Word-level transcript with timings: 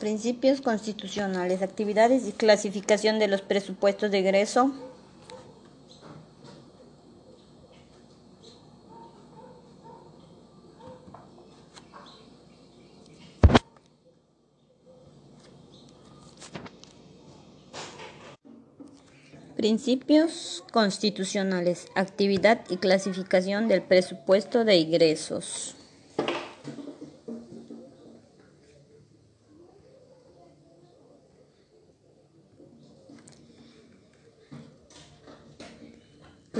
Principios 0.00 0.62
constitucionales, 0.62 1.60
actividades 1.60 2.26
y 2.26 2.32
clasificación 2.32 3.18
de 3.18 3.28
los 3.28 3.42
presupuestos 3.42 4.10
de 4.10 4.20
egreso. 4.20 4.72
Principios 19.54 20.64
constitucionales, 20.72 21.88
actividad 21.94 22.62
y 22.70 22.78
clasificación 22.78 23.68
del 23.68 23.82
presupuesto 23.82 24.64
de 24.64 24.76
ingresos. 24.76 25.76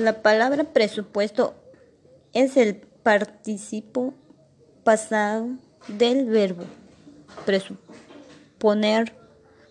La 0.01 0.23
palabra 0.23 0.65
presupuesto 0.65 1.53
es 2.33 2.57
el 2.57 2.75
participo 2.77 4.15
pasado 4.83 5.49
del 5.89 6.25
verbo 6.25 6.65
presuponer, 7.45 9.15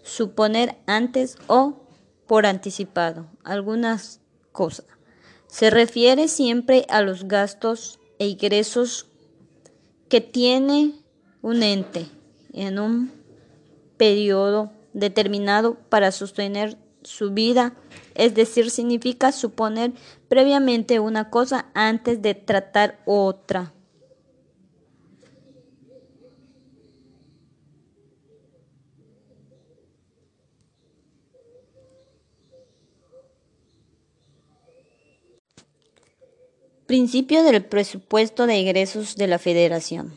suponer 0.03 0.75
antes 0.85 1.35
o 1.47 1.79
por 2.27 2.45
anticipado 2.45 3.25
algunas 3.43 4.21
cosas. 4.51 4.85
Se 5.47 5.71
refiere 5.71 6.27
siempre 6.27 6.85
a 6.89 7.01
los 7.01 7.27
gastos 7.27 7.99
e 8.20 8.27
ingresos 8.27 9.07
que 10.09 10.21
tiene 10.21 10.93
un 11.41 11.63
ente 11.63 12.05
en 12.53 12.77
un 12.77 13.11
periodo 13.98 14.71
determinado 14.93 15.73
para 15.89 16.11
sostener 16.11 16.77
su 17.03 17.31
vida, 17.31 17.75
es 18.15 18.35
decir, 18.35 18.69
significa 18.69 19.31
suponer 19.31 19.93
previamente 20.27 20.99
una 20.99 21.29
cosa 21.29 21.69
antes 21.73 22.21
de 22.21 22.35
tratar 22.35 22.99
otra. 23.05 23.73
Principio 36.85 37.43
del 37.43 37.63
presupuesto 37.63 38.47
de 38.47 38.59
egresos 38.59 39.15
de 39.15 39.27
la 39.27 39.37
Federación. 39.37 40.11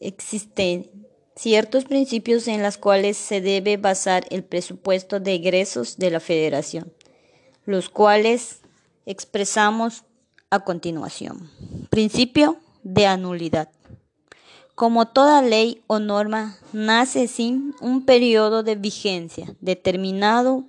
Existen 0.00 1.01
ciertos 1.36 1.84
principios 1.84 2.48
en 2.48 2.62
los 2.62 2.78
cuales 2.78 3.16
se 3.16 3.40
debe 3.40 3.76
basar 3.76 4.26
el 4.30 4.44
presupuesto 4.44 5.20
de 5.20 5.34
egresos 5.34 5.96
de 5.96 6.10
la 6.10 6.20
Federación, 6.20 6.92
los 7.64 7.88
cuales 7.88 8.60
expresamos 9.06 10.04
a 10.50 10.60
continuación. 10.60 11.50
Principio 11.90 12.58
de 12.82 13.06
anulidad. 13.06 13.70
Como 14.74 15.06
toda 15.08 15.42
ley 15.42 15.82
o 15.86 15.98
norma 15.98 16.56
nace 16.72 17.28
sin 17.28 17.74
un 17.80 18.04
periodo 18.04 18.62
de 18.62 18.74
vigencia 18.74 19.54
determinado, 19.60 20.64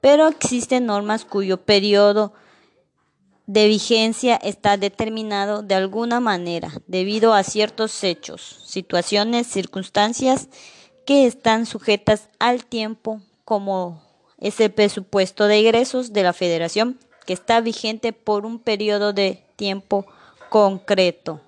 pero 0.00 0.28
existen 0.28 0.86
normas 0.86 1.24
cuyo 1.24 1.62
periodo 1.62 2.32
de 3.46 3.68
vigencia 3.68 4.36
está 4.36 4.76
determinado 4.76 5.62
de 5.62 5.76
alguna 5.76 6.20
manera 6.20 6.72
debido 6.86 7.32
a 7.32 7.44
ciertos 7.44 8.02
hechos, 8.02 8.62
situaciones, 8.66 9.46
circunstancias 9.46 10.48
que 11.04 11.26
están 11.26 11.66
sujetas 11.66 12.28
al 12.40 12.64
tiempo, 12.64 13.20
como 13.44 14.02
es 14.38 14.58
el 14.60 14.72
presupuesto 14.72 15.46
de 15.46 15.60
ingresos 15.60 16.12
de 16.12 16.24
la 16.24 16.32
Federación, 16.32 16.98
que 17.24 17.32
está 17.32 17.60
vigente 17.60 18.12
por 18.12 18.44
un 18.44 18.58
periodo 18.58 19.12
de 19.12 19.44
tiempo 19.54 20.06
concreto. 20.50 21.40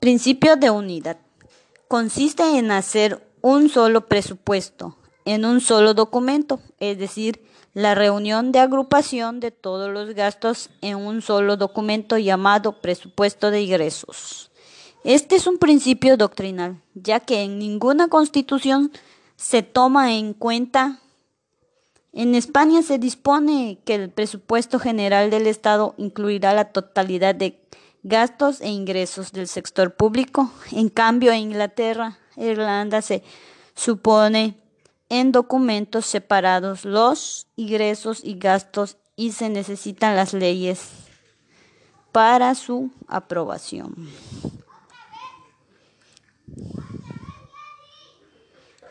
Principio 0.00 0.56
de 0.56 0.70
unidad. 0.70 1.18
Consiste 1.88 2.58
en 2.58 2.70
hacer 2.70 3.26
un 3.42 3.68
solo 3.68 4.06
presupuesto 4.06 4.96
en 5.28 5.44
un 5.44 5.60
solo 5.60 5.92
documento, 5.92 6.58
es 6.80 6.96
decir, 6.96 7.44
la 7.74 7.94
reunión 7.94 8.50
de 8.50 8.60
agrupación 8.60 9.40
de 9.40 9.50
todos 9.50 9.92
los 9.92 10.14
gastos 10.14 10.70
en 10.80 10.96
un 10.96 11.20
solo 11.20 11.58
documento 11.58 12.16
llamado 12.16 12.80
presupuesto 12.80 13.50
de 13.50 13.60
ingresos. 13.60 14.50
Este 15.04 15.36
es 15.36 15.46
un 15.46 15.58
principio 15.58 16.16
doctrinal, 16.16 16.80
ya 16.94 17.20
que 17.20 17.42
en 17.42 17.58
ninguna 17.58 18.08
constitución 18.08 18.90
se 19.36 19.62
toma 19.62 20.14
en 20.14 20.32
cuenta. 20.32 20.98
En 22.14 22.34
España 22.34 22.80
se 22.80 22.98
dispone 22.98 23.80
que 23.84 23.96
el 23.96 24.08
presupuesto 24.08 24.78
general 24.78 25.28
del 25.28 25.46
Estado 25.46 25.94
incluirá 25.98 26.54
la 26.54 26.72
totalidad 26.72 27.34
de 27.34 27.60
gastos 28.02 28.62
e 28.62 28.70
ingresos 28.70 29.32
del 29.32 29.46
sector 29.46 29.94
público. 29.94 30.50
En 30.72 30.88
cambio, 30.88 31.32
en 31.32 31.40
Inglaterra, 31.40 32.18
Irlanda 32.34 33.02
se 33.02 33.22
supone 33.74 34.56
en 35.08 35.32
documentos 35.32 36.06
separados 36.06 36.84
los 36.84 37.48
ingresos 37.56 38.24
y 38.24 38.38
gastos 38.38 38.98
y 39.16 39.32
se 39.32 39.48
necesitan 39.48 40.14
las 40.16 40.32
leyes 40.32 40.90
para 42.12 42.54
su 42.54 42.90
aprobación. 43.06 44.08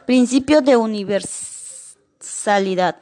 Principio 0.06 0.62
de 0.62 0.78
universalidad. 0.78 2.98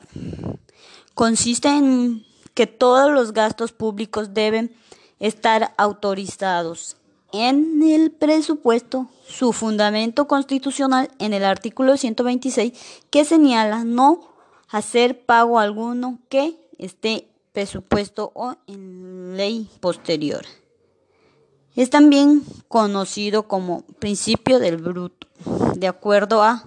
Consiste 1.14 1.70
en 1.70 2.26
que 2.54 2.68
todos 2.68 3.12
los 3.12 3.34
gastos 3.34 3.72
públicos 3.72 4.34
deben 4.34 4.76
estar 5.20 5.74
autorizados 5.78 6.98
en 7.36 7.84
el 7.84 8.12
presupuesto 8.12 9.10
su 9.28 9.52
fundamento 9.52 10.28
constitucional 10.28 11.12
en 11.20 11.34
el 11.34 11.44
artículo 11.44 11.98
126 11.98 12.72
que 13.10 13.26
señala 13.26 13.84
no 13.84 14.30
hacer 14.70 15.26
pago 15.26 15.60
alguno 15.60 16.20
que 16.30 16.56
esté 16.78 17.28
presupuesto 17.52 18.32
o 18.36 18.56
en 18.68 19.36
ley 19.36 19.70
posterior. 19.82 20.46
Es 21.76 21.90
también 21.90 22.44
conocido 22.70 23.50
como 23.50 23.82
principio 24.00 24.60
del 24.60 24.78
bruto, 24.78 25.28
de 25.76 25.88
acuerdo 25.88 26.42
a 26.42 26.64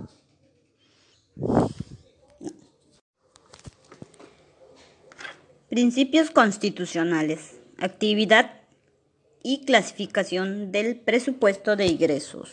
principios 5.71 6.31
constitucionales, 6.31 7.57
actividad 7.79 8.58
y 9.49 9.65
clasificación 9.65 10.73
del 10.73 11.01
presupuesto 11.01 11.75
de 11.75 11.87
ingresos. 11.87 12.51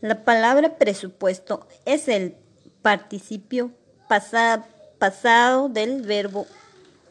La 0.00 0.24
palabra 0.24 0.78
presupuesto 0.78 1.68
es 1.84 2.08
el 2.08 2.34
participio 2.82 3.70
pasado 4.08 5.68
del 5.68 6.02
verbo 6.02 6.44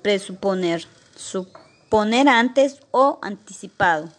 presuponer, 0.01 0.83
suponer 1.15 2.27
antes 2.27 2.81
o 2.91 3.19
anticipado 3.21 4.09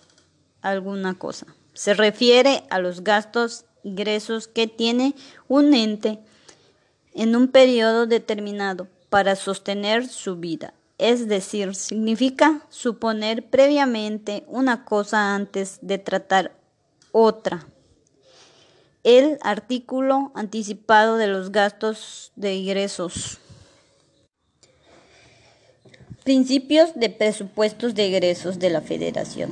alguna 0.62 1.18
cosa. 1.18 1.48
Se 1.74 1.92
refiere 1.92 2.64
a 2.70 2.78
los 2.78 3.04
gastos 3.04 3.66
ingresos 3.82 4.48
que 4.48 4.66
tiene 4.68 5.14
un 5.48 5.74
ente 5.74 6.18
en 7.12 7.36
un 7.36 7.48
periodo 7.48 8.06
determinado 8.06 8.88
para 9.10 9.36
sostener 9.36 10.08
su 10.08 10.36
vida 10.36 10.72
es 11.00 11.28
decir, 11.28 11.74
significa 11.74 12.66
suponer 12.68 13.48
previamente 13.48 14.44
una 14.46 14.84
cosa 14.84 15.34
antes 15.34 15.78
de 15.80 15.96
tratar 15.96 16.52
otra. 17.10 17.66
El 19.02 19.38
artículo 19.40 20.30
anticipado 20.34 21.16
de 21.16 21.26
los 21.26 21.52
gastos 21.52 22.32
de 22.36 22.54
ingresos. 22.54 23.38
Principios 26.22 26.90
de 26.94 27.08
presupuestos 27.08 27.94
de 27.94 28.06
ingresos 28.08 28.58
de 28.58 28.68
la 28.68 28.82
Federación. 28.82 29.50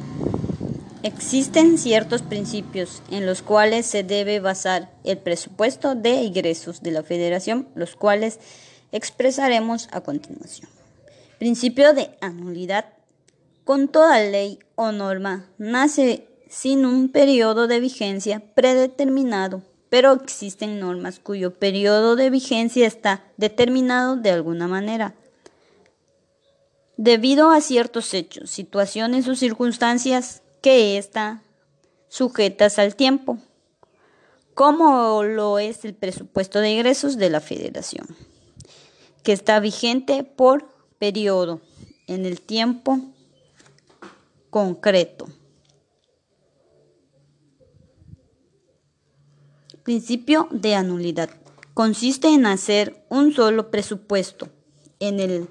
Existen 1.03 1.79
ciertos 1.79 2.21
principios 2.21 3.03
en 3.11 3.25
los 3.25 3.41
cuales 3.41 3.87
se 3.87 4.03
debe 4.03 4.41
basar 4.41 4.93
el 5.03 5.17
presupuesto 5.17 5.95
de 5.95 6.25
ingresos 6.25 6.83
de 6.83 6.91
la 6.91 7.03
Federación, 7.03 7.69
los 7.75 7.97
cuales 7.97 8.39
expresaremos 8.93 9.89
a 9.93 10.03
continuación. 10.03 10.78
Principio 11.39 11.95
de 11.95 12.11
anulidad. 12.21 12.87
Con 13.65 13.89
toda 13.89 14.21
ley 14.21 14.59
o 14.75 14.93
norma 14.93 15.47
nace 15.59 16.27
sin 16.49 16.85
un 16.85 17.11
periodo 17.11 17.67
de 17.67 17.79
vigencia 17.79 18.43
predeterminado, 18.55 19.63
pero 19.89 20.13
existen 20.13 20.81
normas 20.81 21.21
cuyo 21.21 21.55
periodo 21.55 22.17
de 22.17 22.31
vigencia 22.31 22.87
está 22.87 23.25
determinado 23.37 24.17
de 24.17 24.31
alguna 24.31 24.67
manera. 24.67 25.15
debido 26.99 27.51
a 27.51 27.61
ciertos 27.61 28.13
hechos, 28.13 28.51
situaciones 28.51 29.29
o 29.29 29.37
circunstancias 29.37 30.43
que 30.61 30.99
están 30.99 31.43
sujetas 32.09 32.81
al 32.81 32.97
tiempo, 32.97 33.39
como 34.55 35.23
lo 35.23 35.61
es 35.61 35.85
el 35.85 35.95
presupuesto 35.95 36.59
de 36.59 36.73
ingresos 36.73 37.17
de 37.17 37.31
la 37.31 37.41
Federación, 37.41 38.09
que 39.23 39.33
está 39.33 39.61
vigente 39.61 40.25
por 40.25 40.67
periodo 40.99 41.61
en 42.07 42.27
el 42.27 42.41
tiempo 42.41 43.01
concreto. 44.51 45.27
Principio 49.83 50.49
de 50.51 50.75
anulidad. 50.75 51.31
Consiste 51.75 52.29
en 52.29 52.47
hacer 52.47 53.05
un 53.09 53.33
solo 53.33 53.71
presupuesto 53.71 54.49
en 55.01 55.21
el 55.21 55.49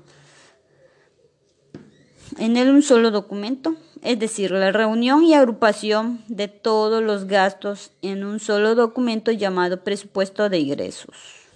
en 2.38 2.58
el 2.58 2.70
un 2.70 2.84
solo 2.84 3.10
documento, 3.10 3.76
es 4.04 4.20
decir, 4.20 4.52
la 4.52 4.72
reunión 4.72 5.24
y 5.24 5.34
agrupación 5.34 6.24
de 6.28 6.48
todos 6.48 7.02
los 7.02 7.26
gastos 7.26 7.92
en 8.02 8.24
un 8.26 8.40
solo 8.40 8.76
documento 8.76 9.32
llamado 9.32 9.84
presupuesto 9.84 10.50
de 10.50 10.60
ingresos. 10.60 11.47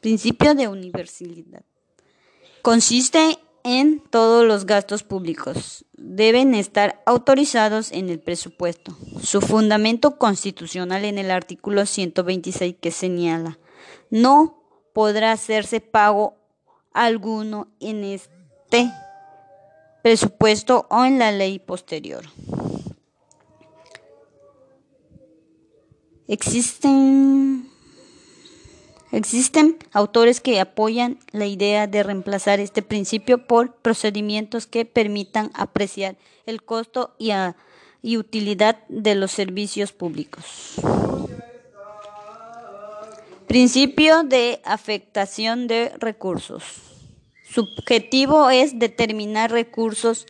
Principio 0.00 0.54
de 0.54 0.68
universalidad. 0.68 1.64
Consiste 2.62 3.38
en 3.64 4.00
todos 4.00 4.46
los 4.46 4.64
gastos 4.64 5.02
públicos. 5.02 5.84
Deben 5.92 6.54
estar 6.54 7.02
autorizados 7.04 7.92
en 7.92 8.08
el 8.08 8.20
presupuesto. 8.20 8.96
Su 9.22 9.40
fundamento 9.40 10.16
constitucional 10.16 11.04
en 11.04 11.18
el 11.18 11.30
artículo 11.30 11.84
126 11.84 12.76
que 12.80 12.90
señala, 12.90 13.58
no 14.10 14.62
podrá 14.92 15.32
hacerse 15.32 15.80
pago 15.80 16.36
alguno 16.92 17.68
en 17.80 18.04
este 18.04 18.90
presupuesto 20.02 20.86
o 20.90 21.04
en 21.04 21.18
la 21.18 21.32
ley 21.32 21.58
posterior. 21.58 22.24
Existen 26.26 27.67
Existen 29.10 29.78
autores 29.92 30.40
que 30.40 30.60
apoyan 30.60 31.18
la 31.32 31.46
idea 31.46 31.86
de 31.86 32.02
reemplazar 32.02 32.60
este 32.60 32.82
principio 32.82 33.46
por 33.46 33.76
procedimientos 33.76 34.66
que 34.66 34.84
permitan 34.84 35.50
apreciar 35.54 36.16
el 36.44 36.62
costo 36.62 37.14
y, 37.18 38.16
utilidad 38.16 38.86
de 38.88 39.14
los 39.14 39.30
servicios 39.30 39.92
públicos. 39.92 40.74
Principio 43.46 44.24
de 44.24 44.60
afectación 44.64 45.68
de 45.68 45.92
recursos. 45.98 46.64
Su 47.50 47.62
objetivo 47.62 48.50
es 48.50 48.78
determinar 48.78 49.50
recursos 49.50 50.26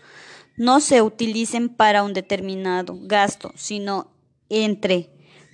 no 0.59 0.81
se 0.81 1.03
utilicen 1.03 1.69
para 1.69 2.03
un 2.03 2.13
determinado 2.13 2.99
gasto, 3.01 3.53
sino 3.55 4.11
entre 4.49 5.09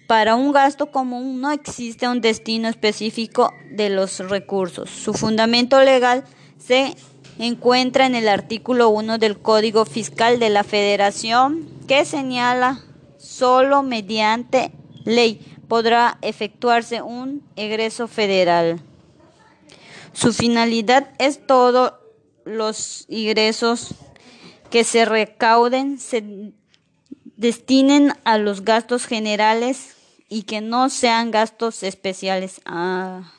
para 0.06 0.34
un 0.34 0.52
gasto 0.52 0.90
común 0.90 1.40
no 1.40 1.50
existe 1.50 2.08
un 2.08 2.20
destino 2.20 2.68
específico 2.68 3.52
de 3.70 3.90
los 3.90 4.18
recursos. 4.18 4.90
Su 4.90 5.14
fundamento 5.14 5.80
legal 5.82 6.24
se 6.58 6.94
encuentra 7.38 8.06
en 8.06 8.14
el 8.14 8.28
artículo 8.28 8.90
1 8.90 9.18
del 9.18 9.38
Código 9.38 9.84
Fiscal 9.84 10.38
de 10.38 10.50
la 10.50 10.64
Federación 10.64 11.66
que 11.88 12.04
señala 12.04 12.80
solo 13.18 13.82
mediante 13.82 14.72
ley 15.04 15.40
podrá 15.68 16.18
efectuarse 16.22 17.02
un 17.02 17.42
egreso 17.56 18.06
federal. 18.06 18.80
Su 20.12 20.32
finalidad 20.32 21.10
es 21.18 21.44
todos 21.46 21.94
los 22.44 23.06
ingresos 23.08 23.94
que 24.70 24.84
se 24.84 25.04
recauden 25.04 25.98
se 25.98 26.52
destinen 27.36 28.12
a 28.24 28.38
los 28.38 28.64
gastos 28.64 29.06
generales 29.06 29.96
y 30.28 30.42
que 30.42 30.60
no 30.60 30.88
sean 30.88 31.30
gastos 31.30 31.82
especiales. 31.82 32.60
Ah, 32.64 33.32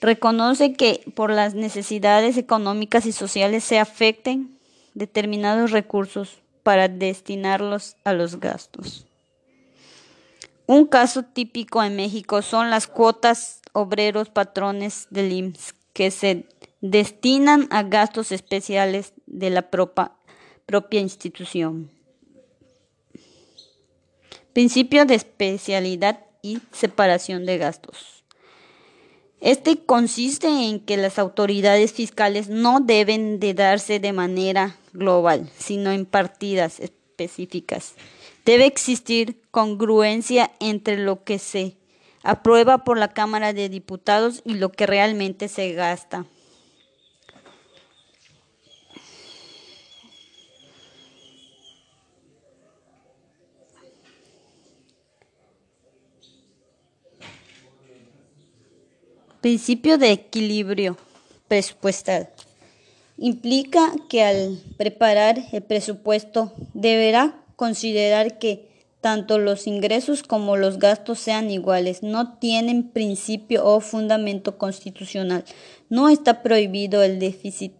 reconoce 0.00 0.74
que 0.74 1.04
por 1.14 1.30
las 1.30 1.54
necesidades 1.54 2.36
económicas 2.36 3.06
y 3.06 3.12
sociales 3.12 3.64
se 3.64 3.78
afecten 3.78 4.58
determinados 4.94 5.70
recursos 5.70 6.40
para 6.62 6.88
destinarlos 6.88 7.96
a 8.04 8.12
los 8.12 8.40
gastos. 8.40 9.06
Un 10.66 10.86
caso 10.86 11.22
típico 11.22 11.82
en 11.82 11.96
México 11.96 12.42
son 12.42 12.68
las 12.68 12.86
cuotas 12.86 13.62
obreros 13.72 14.28
patrones 14.28 15.06
del 15.10 15.32
IMSS 15.32 15.74
que 15.94 16.10
se 16.10 16.46
destinan 16.80 17.68
a 17.70 17.82
gastos 17.82 18.32
especiales 18.32 19.14
de 19.26 19.50
la 19.50 19.70
propia 19.70 21.00
institución. 21.00 21.97
Principio 24.58 25.04
de 25.04 25.14
especialidad 25.14 26.18
y 26.42 26.58
separación 26.72 27.46
de 27.46 27.58
gastos. 27.58 28.24
Este 29.40 29.84
consiste 29.84 30.48
en 30.48 30.80
que 30.80 30.96
las 30.96 31.20
autoridades 31.20 31.92
fiscales 31.92 32.48
no 32.48 32.80
deben 32.80 33.38
de 33.38 33.54
darse 33.54 34.00
de 34.00 34.12
manera 34.12 34.74
global, 34.92 35.48
sino 35.56 35.92
en 35.92 36.06
partidas 36.06 36.80
específicas. 36.80 37.94
Debe 38.44 38.66
existir 38.66 39.40
congruencia 39.52 40.50
entre 40.58 40.98
lo 40.98 41.22
que 41.22 41.38
se 41.38 41.76
aprueba 42.24 42.78
por 42.78 42.98
la 42.98 43.12
Cámara 43.12 43.52
de 43.52 43.68
Diputados 43.68 44.42
y 44.44 44.54
lo 44.54 44.72
que 44.72 44.86
realmente 44.88 45.46
se 45.46 45.72
gasta. 45.74 46.26
Principio 59.48 59.96
de 59.96 60.12
equilibrio 60.12 60.98
presupuestal. 61.48 62.28
Implica 63.16 63.94
que 64.10 64.22
al 64.22 64.58
preparar 64.76 65.42
el 65.52 65.62
presupuesto 65.62 66.52
deberá 66.74 67.34
considerar 67.56 68.38
que 68.38 68.68
tanto 69.00 69.38
los 69.38 69.66
ingresos 69.66 70.22
como 70.22 70.58
los 70.58 70.78
gastos 70.78 71.18
sean 71.18 71.50
iguales. 71.50 72.02
No 72.02 72.36
tienen 72.36 72.90
principio 72.90 73.64
o 73.64 73.80
fundamento 73.80 74.58
constitucional. 74.58 75.46
No 75.88 76.10
está 76.10 76.42
prohibido 76.42 77.02
el 77.02 77.18
déficit, 77.18 77.72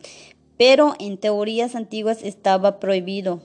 pero 0.57 0.95
en 0.99 1.19
teorías 1.19 1.75
antiguas 1.75 2.21
estaba 2.23 2.81
prohibido. 2.81 3.43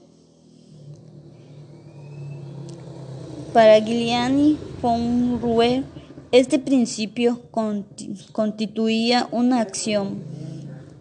Para 3.51 3.79
Giuliani 3.79 4.57
von 4.81 5.41
Ruhr 5.41 5.83
este 6.33 6.57
principio 6.57 7.43
constituía 8.31 9.29
una 9.31 9.61
acción, 9.61 10.23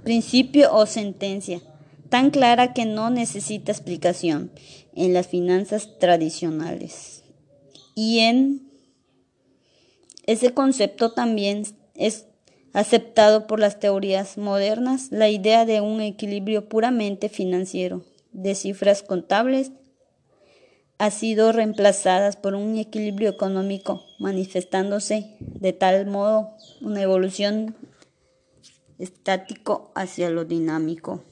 principio 0.04 0.74
o 0.74 0.84
sentencia 0.84 1.62
tan 2.10 2.30
clara 2.30 2.74
que 2.74 2.84
no 2.84 3.08
necesita 3.08 3.72
explicación 3.72 4.50
en 4.94 5.14
las 5.14 5.28
finanzas 5.28 5.98
tradicionales. 5.98 7.22
Y 7.94 8.18
en 8.18 8.70
ese 10.26 10.52
concepto 10.52 11.12
también 11.12 11.64
es 11.94 12.26
aceptado 12.74 13.46
por 13.46 13.58
las 13.58 13.80
teorías 13.80 14.36
modernas 14.36 15.08
la 15.12 15.30
idea 15.30 15.64
de 15.64 15.80
un 15.80 16.02
equilibrio 16.02 16.68
puramente 16.68 17.30
financiero, 17.30 18.04
de 18.32 18.54
cifras 18.54 19.02
contables 19.02 19.72
ha 21.02 21.10
sido 21.10 21.50
reemplazadas 21.50 22.36
por 22.36 22.54
un 22.54 22.78
equilibrio 22.78 23.28
económico, 23.28 24.04
manifestándose 24.20 25.34
de 25.40 25.72
tal 25.72 26.06
modo 26.06 26.52
una 26.80 27.02
evolución 27.02 27.74
estático 29.00 29.90
hacia 29.96 30.30
lo 30.30 30.44
dinámico. 30.44 31.24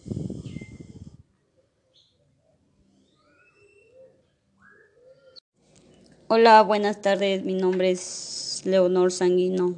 Hola, 6.27 6.63
buenas 6.63 7.01
tardes. 7.01 7.45
Mi 7.45 7.55
nombre 7.55 7.93
es 7.93 8.63
Leonor 8.65 9.13
Sanguino. 9.13 9.77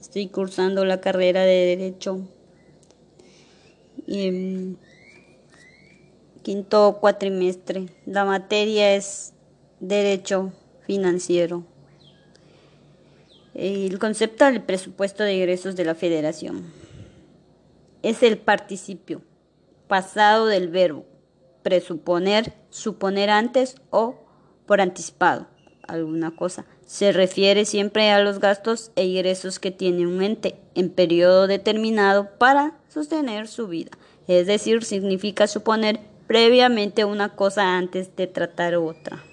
Estoy 0.00 0.28
cursando 0.28 0.84
la 0.84 1.00
carrera 1.00 1.42
de 1.42 1.76
Derecho. 1.76 2.20
Y, 4.06 4.76
quinto 6.48 6.96
cuatrimestre. 6.98 7.88
La 8.06 8.24
materia 8.24 8.94
es 8.94 9.34
Derecho 9.80 10.54
Financiero. 10.86 11.66
El 13.52 13.98
concepto 13.98 14.46
del 14.46 14.62
presupuesto 14.62 15.24
de 15.24 15.34
ingresos 15.34 15.76
de 15.76 15.84
la 15.84 15.94
Federación 15.94 16.72
es 18.02 18.22
el 18.22 18.38
participio 18.38 19.20
pasado 19.88 20.46
del 20.46 20.68
verbo 20.68 21.04
presuponer, 21.62 22.54
suponer 22.70 23.28
antes 23.28 23.74
o 23.90 24.14
por 24.64 24.80
anticipado. 24.80 25.48
alguna 25.86 26.34
cosa. 26.34 26.64
Se 26.86 27.12
refiere 27.12 27.66
siempre 27.66 28.10
a 28.10 28.22
los 28.22 28.40
gastos 28.40 28.90
e 28.96 29.04
ingresos 29.04 29.58
que 29.58 29.70
tiene 29.70 30.06
un 30.06 30.22
ente 30.22 30.58
en 30.74 30.88
periodo 30.88 31.46
determinado 31.46 32.38
para 32.38 32.78
sostener 32.88 33.48
su 33.48 33.68
vida. 33.68 33.90
Es 34.26 34.46
decir, 34.46 34.84
significa 34.84 35.46
suponer 35.46 36.00
previamente 36.28 37.06
una 37.06 37.34
cosa 37.34 37.76
antes 37.76 38.14
de 38.14 38.28
tratar 38.28 38.76
otra. 38.76 39.24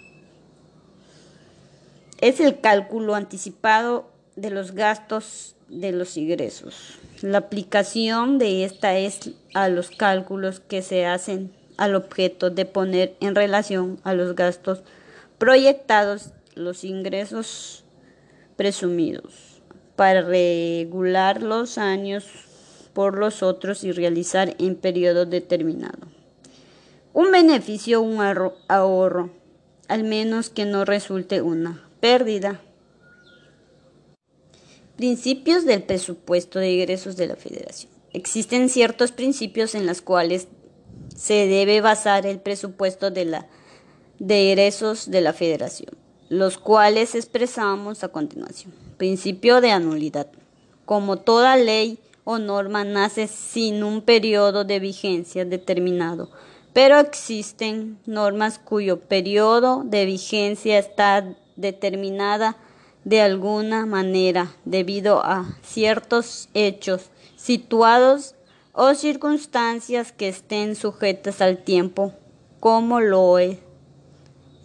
Es 2.21 2.39
el 2.39 2.61
cálculo 2.61 3.13
anticipado 3.13 4.09
de 4.35 4.49
los 4.49 4.71
gastos 4.71 5.55
de 5.67 5.91
los 5.91 6.15
ingresos. 6.15 6.97
La 7.21 7.39
aplicación 7.39 8.39
de 8.39 8.63
esta 8.63 8.97
es 8.97 9.31
a 9.53 9.67
los 9.67 9.91
cálculos 9.91 10.61
que 10.61 10.81
se 10.81 11.05
hacen 11.05 11.51
al 11.77 11.95
objeto 11.95 12.49
de 12.49 12.65
poner 12.65 13.15
en 13.19 13.35
relación 13.35 13.99
a 14.03 14.13
los 14.13 14.33
gastos 14.33 14.81
proyectados 15.37 16.31
los 16.55 16.85
ingresos 16.85 17.83
presumidos 18.55 19.61
para 19.97 20.21
regular 20.21 21.43
los 21.43 21.77
años 21.77 22.25
por 22.93 23.17
los 23.17 23.43
otros 23.43 23.83
y 23.83 23.91
realizar 23.91 24.55
en 24.59 24.75
periodo 24.75 25.25
determinado. 25.25 26.14
Un 27.15 27.31
beneficio, 27.31 28.01
un 28.01 28.19
ahorro, 28.67 29.29
al 29.87 30.03
menos 30.03 30.49
que 30.49 30.65
no 30.65 30.83
resulte 30.83 31.41
una 31.41 31.89
pérdida. 32.01 32.59
Principios 34.97 35.63
del 35.63 35.83
presupuesto 35.83 36.59
de 36.59 36.73
ingresos 36.73 37.15
de 37.15 37.27
la 37.27 37.37
Federación. 37.37 37.89
Existen 38.11 38.67
ciertos 38.67 39.13
principios 39.13 39.75
en 39.75 39.85
los 39.85 40.01
cuales 40.01 40.49
se 41.15 41.47
debe 41.47 41.79
basar 41.79 42.25
el 42.25 42.41
presupuesto 42.41 43.11
de, 43.11 43.23
la, 43.23 43.47
de 44.19 44.51
egresos 44.51 45.09
de 45.09 45.21
la 45.21 45.31
Federación, 45.31 45.91
los 46.27 46.57
cuales 46.57 47.15
expresamos 47.15 48.03
a 48.03 48.09
continuación. 48.09 48.73
Principio 48.97 49.61
de 49.61 49.71
anulidad. 49.71 50.27
Como 50.83 51.19
toda 51.19 51.55
ley 51.55 51.97
o 52.25 52.39
norma 52.39 52.83
nace 52.83 53.27
sin 53.27 53.85
un 53.85 54.01
periodo 54.01 54.65
de 54.65 54.81
vigencia 54.81 55.45
determinado, 55.45 56.29
pero 56.75 56.99
existen 56.99 57.97
normas 58.05 58.59
cuyo 58.59 58.99
periodo 58.99 59.83
de 59.85 60.03
vigencia 60.03 60.77
está 60.77 61.25
determinada 61.55 62.57
de 63.05 63.21
alguna 63.21 63.85
manera 63.85 64.53
debido 64.65 65.23
a 65.23 65.57
ciertos 65.63 66.49
hechos 66.53 67.11
situados 67.37 68.35
o 68.73 68.93
circunstancias 68.93 70.11
que 70.11 70.27
estén 70.27 70.75
sujetas 70.75 71.39
al 71.39 71.63
tiempo, 71.63 72.11
como 72.59 72.99
lo 72.99 73.39
es 73.39 73.57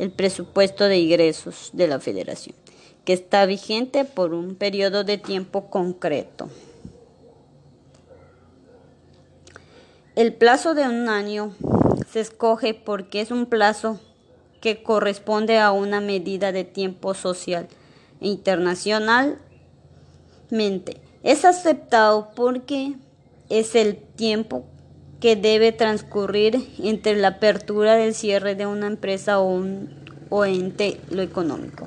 el 0.00 0.10
presupuesto 0.10 0.86
de 0.86 0.98
ingresos 0.98 1.70
de 1.74 1.86
la 1.86 2.00
Federación, 2.00 2.56
que 3.04 3.12
está 3.12 3.46
vigente 3.46 4.04
por 4.04 4.34
un 4.34 4.56
periodo 4.56 5.04
de 5.04 5.16
tiempo 5.16 5.70
concreto. 5.70 6.50
El 10.16 10.34
plazo 10.34 10.74
de 10.74 10.88
un 10.88 11.08
año 11.08 11.54
se 12.10 12.18
escoge 12.18 12.74
porque 12.74 13.20
es 13.20 13.30
un 13.30 13.46
plazo 13.46 14.00
que 14.60 14.82
corresponde 14.82 15.60
a 15.60 15.70
una 15.70 16.00
medida 16.00 16.50
de 16.50 16.64
tiempo 16.64 17.14
social 17.14 17.68
e 18.20 18.26
internacionalmente. 18.26 19.40
Es 21.22 21.44
aceptado 21.44 22.30
porque 22.34 22.94
es 23.50 23.76
el 23.76 23.98
tiempo 23.98 24.64
que 25.20 25.36
debe 25.36 25.70
transcurrir 25.70 26.68
entre 26.82 27.14
la 27.14 27.28
apertura 27.28 27.94
del 27.94 28.12
cierre 28.14 28.56
de 28.56 28.66
una 28.66 28.88
empresa 28.88 29.38
o, 29.38 29.48
un, 29.48 29.90
o 30.28 30.44
ente 30.44 31.00
lo 31.10 31.22
económico. 31.22 31.86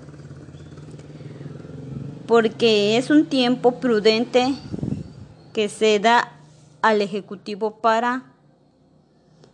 Porque 2.26 2.96
es 2.96 3.10
un 3.10 3.26
tiempo 3.26 3.82
prudente 3.82 4.54
que 5.52 5.68
se 5.68 6.00
da 6.00 6.33
al 6.84 7.02
Ejecutivo 7.02 7.80
para 7.80 8.34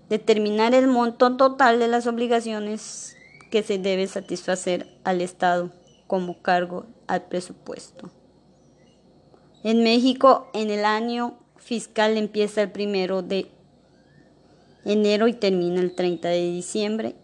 determinar 0.10 0.74
el 0.74 0.88
monto 0.88 1.38
total 1.38 1.80
de 1.80 1.88
las 1.88 2.08
obligaciones 2.08 3.16
que 3.52 3.62
se 3.62 3.78
debe 3.78 4.08
satisfacer 4.08 4.88
al 5.04 5.22
Estado 5.22 5.72
como 6.08 6.42
cargo 6.42 6.88
al 7.06 7.26
presupuesto. 7.26 8.10
En 9.64 9.84
México, 9.84 10.50
en 10.54 10.72
el 10.72 10.84
año 10.86 11.38
fiscal 11.58 12.18
empieza 12.18 12.64
el 12.64 12.72
primero 12.72 13.22
de 13.22 13.52
enero 14.84 15.28
y 15.28 15.34
termina 15.34 15.82
el 15.82 15.94
30 15.94 16.30
de 16.30 16.52
diciembre. 16.52 17.16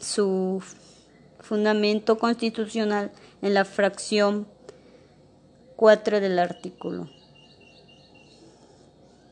Su 0.00 0.60
fundamento 1.38 2.18
constitucional 2.18 3.12
en 3.42 3.54
la 3.54 3.64
fracción 3.64 4.48
4 5.76 6.18
del 6.18 6.40
artículo. 6.40 7.08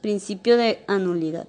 Principio 0.01 0.57
de 0.57 0.83
anulidad. 0.87 1.47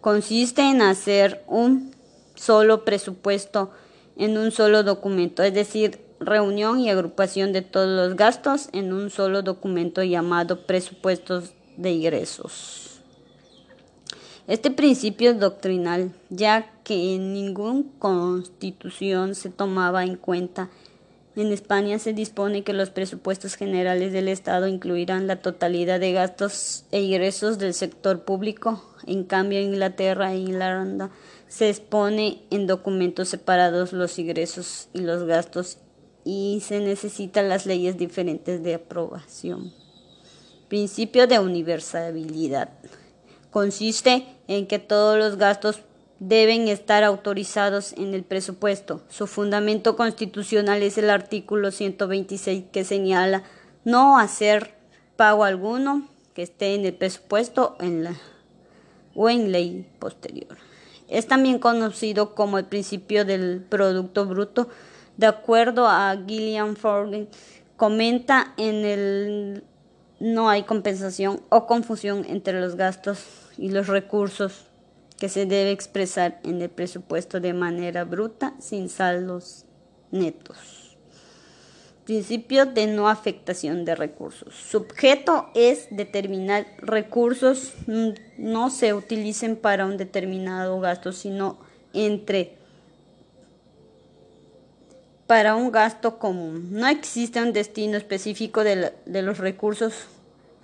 Consiste 0.00 0.62
en 0.62 0.82
hacer 0.82 1.42
un 1.46 1.94
solo 2.34 2.84
presupuesto 2.84 3.70
en 4.16 4.38
un 4.38 4.50
solo 4.50 4.82
documento, 4.82 5.42
es 5.42 5.54
decir, 5.54 6.00
reunión 6.20 6.80
y 6.80 6.90
agrupación 6.90 7.52
de 7.52 7.62
todos 7.62 7.88
los 7.88 8.16
gastos 8.16 8.68
en 8.72 8.92
un 8.92 9.10
solo 9.10 9.42
documento 9.42 10.02
llamado 10.02 10.66
presupuestos 10.66 11.52
de 11.76 11.92
ingresos. 11.92 13.00
Este 14.46 14.70
principio 14.70 15.30
es 15.30 15.40
doctrinal, 15.40 16.12
ya 16.28 16.70
que 16.84 17.14
en 17.14 17.32
ninguna 17.32 17.84
constitución 17.98 19.34
se 19.34 19.48
tomaba 19.48 20.04
en 20.04 20.16
cuenta. 20.16 20.68
En 21.36 21.50
España 21.50 21.98
se 21.98 22.12
dispone 22.12 22.62
que 22.62 22.72
los 22.72 22.90
presupuestos 22.90 23.56
generales 23.56 24.12
del 24.12 24.28
Estado 24.28 24.68
incluirán 24.68 25.26
la 25.26 25.42
totalidad 25.42 25.98
de 25.98 26.12
gastos 26.12 26.84
e 26.92 27.00
ingresos 27.00 27.58
del 27.58 27.74
sector 27.74 28.24
público. 28.24 28.84
En 29.04 29.24
cambio, 29.24 29.58
en 29.58 29.74
Inglaterra 29.74 30.32
e 30.32 30.38
Irlanda 30.38 31.10
se 31.48 31.68
expone 31.68 32.42
en 32.50 32.68
documentos 32.68 33.28
separados 33.28 33.92
los 33.92 34.16
ingresos 34.20 34.88
y 34.92 35.00
los 35.00 35.24
gastos 35.24 35.78
y 36.24 36.62
se 36.64 36.78
necesitan 36.78 37.48
las 37.48 37.66
leyes 37.66 37.98
diferentes 37.98 38.62
de 38.62 38.74
aprobación. 38.74 39.72
Principio 40.68 41.26
de 41.26 41.40
universalidad. 41.40 42.70
Consiste 43.50 44.26
en 44.46 44.66
que 44.68 44.78
todos 44.78 45.18
los 45.18 45.36
gastos 45.36 45.80
deben 46.18 46.68
estar 46.68 47.04
autorizados 47.04 47.92
en 47.94 48.14
el 48.14 48.22
presupuesto. 48.22 49.02
Su 49.08 49.26
fundamento 49.26 49.96
constitucional 49.96 50.82
es 50.82 50.98
el 50.98 51.10
artículo 51.10 51.70
126 51.70 52.64
que 52.72 52.84
señala 52.84 53.42
no 53.84 54.18
hacer 54.18 54.74
pago 55.16 55.44
alguno 55.44 56.08
que 56.34 56.42
esté 56.42 56.74
en 56.74 56.84
el 56.84 56.94
presupuesto 56.94 57.76
en 57.80 58.04
la, 58.04 58.14
o 59.14 59.28
en 59.28 59.52
ley 59.52 59.88
posterior. 59.98 60.56
Es 61.08 61.26
también 61.26 61.58
conocido 61.58 62.34
como 62.34 62.58
el 62.58 62.64
principio 62.64 63.24
del 63.24 63.60
Producto 63.60 64.26
Bruto. 64.26 64.68
De 65.16 65.26
acuerdo 65.26 65.86
a 65.86 66.16
Gillian 66.26 66.76
Ford, 66.76 67.26
comenta 67.76 68.54
en 68.56 68.84
el 68.84 69.64
no 70.20 70.48
hay 70.48 70.62
compensación 70.62 71.40
o 71.50 71.66
confusión 71.66 72.24
entre 72.28 72.60
los 72.60 72.76
gastos 72.76 73.18
y 73.58 73.68
los 73.70 73.88
recursos 73.88 74.66
que 75.24 75.30
se 75.30 75.46
debe 75.46 75.70
expresar 75.70 76.38
en 76.44 76.60
el 76.60 76.68
presupuesto 76.68 77.40
de 77.40 77.54
manera 77.54 78.04
bruta 78.04 78.52
sin 78.58 78.90
saldos 78.90 79.64
netos. 80.10 80.98
Principio 82.04 82.66
de 82.66 82.86
no 82.86 83.08
afectación 83.08 83.86
de 83.86 83.94
recursos. 83.94 84.54
Su 84.54 84.76
objeto 84.76 85.48
es 85.54 85.86
determinar 85.90 86.66
recursos 86.76 87.72
no 88.36 88.68
se 88.68 88.92
utilicen 88.92 89.56
para 89.56 89.86
un 89.86 89.96
determinado 89.96 90.78
gasto, 90.80 91.10
sino 91.10 91.56
entre 91.94 92.58
para 95.26 95.54
un 95.54 95.72
gasto 95.72 96.18
común. 96.18 96.68
No 96.70 96.86
existe 96.86 97.40
un 97.40 97.54
destino 97.54 97.96
específico 97.96 98.62
de, 98.62 98.92
los 99.06 99.38
recursos 99.38 100.04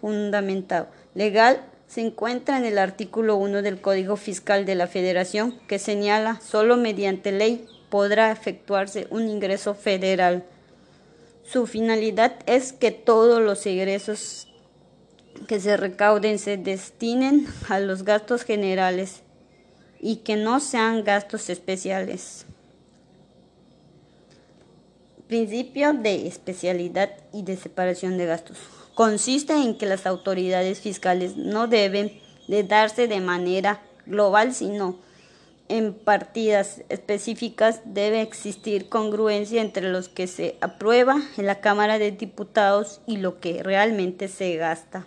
fundamentado. 0.02 0.88
Legal 1.14 1.62
se 1.90 2.00
encuentra 2.00 2.56
en 2.56 2.64
el 2.64 2.78
artículo 2.78 3.35
1 3.35 3.62
del 3.62 3.80
Código 3.80 4.16
Fiscal 4.16 4.64
de 4.64 4.76
la 4.76 4.87
Federación 4.87 5.59
que 5.66 5.80
señala 5.80 6.40
solo 6.40 6.76
mediante 6.76 7.32
ley 7.32 7.66
podrá 7.88 8.30
efectuarse 8.30 9.09
un 9.11 9.28
ingreso 9.28 9.75
federal. 9.75 10.44
Su 11.42 11.66
finalidad 11.66 12.37
es 12.47 12.73
que 12.73 12.92
todos 12.92 13.42
los 13.42 13.66
ingresos 13.66 14.47
que 15.49 15.59
se 15.59 15.76
recauden 15.76 16.38
se 16.38 16.56
destinen 16.56 17.49
a 17.68 17.80
los 17.80 18.04
gastos 18.04 18.44
generales 18.44 19.23
y 19.99 20.18
que 20.18 20.37
no 20.37 20.61
sean 20.61 21.02
gastos 21.02 21.50
especiales. 21.50 22.47
Principio 25.26 25.92
de 25.92 26.28
especialidad 26.28 27.11
y 27.32 27.42
de 27.42 27.56
separación 27.56 28.16
de 28.16 28.26
gastos. 28.26 28.59
Consiste 29.00 29.54
en 29.54 29.78
que 29.78 29.87
las 29.87 30.04
autoridades 30.04 30.80
fiscales 30.80 31.35
no 31.38 31.69
deben 31.69 32.12
de 32.49 32.64
darse 32.64 33.09
de 33.09 33.23
manera 33.23 33.80
global, 34.04 34.52
sino 34.52 34.99
en 35.69 35.95
partidas 35.95 36.83
específicas 36.90 37.80
debe 37.87 38.21
existir 38.21 38.90
congruencia 38.90 39.62
entre 39.62 39.88
los 39.90 40.11
que 40.11 40.26
se 40.26 40.59
aprueba 40.61 41.16
en 41.38 41.47
la 41.47 41.62
Cámara 41.62 41.99
de 41.99 42.11
Diputados 42.11 43.00
y 43.07 43.16
lo 43.16 43.40
que 43.40 43.62
realmente 43.62 44.28
se 44.28 44.57
gasta. 44.57 45.07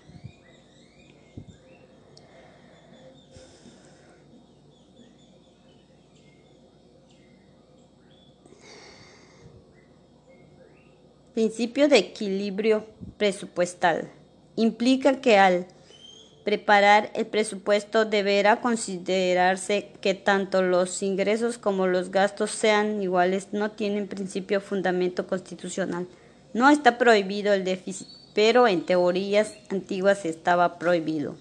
Principio 11.34 11.88
de 11.88 11.98
equilibrio 11.98 12.86
presupuestal. 13.18 14.12
Implica 14.56 15.20
que 15.20 15.40
al 15.40 15.66
preparar 16.44 17.10
el 17.16 17.25
presupuesto 17.25 18.06
deberá 18.06 18.62
considerarse 18.62 19.90
que 20.02 20.13
tanto 20.13 20.62
los 20.62 21.02
ingresos 21.02 21.58
como 21.58 21.88
los 21.88 22.12
gastos 22.12 22.52
sean 22.52 23.02
iguales. 23.02 23.48
No 23.52 23.72
tienen 23.72 24.08
principio 24.08 24.62
fundamento 24.62 25.25
constitucional. 25.25 26.08
No 26.54 26.70
está 26.70 27.00
prohibido 27.00 27.54
el 27.54 27.63
déficit, 27.63 28.08
pero 28.36 28.68
en 28.68 28.86
teorías 28.86 29.56
antiguas 29.70 30.25
estaba 30.25 30.78
prohibido. 30.78 31.36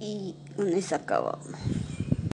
Y 0.00 0.34
con 0.56 0.68
eso 0.68 0.96
acabamos. 0.96 1.46